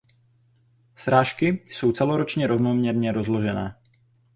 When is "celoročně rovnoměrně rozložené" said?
1.91-3.75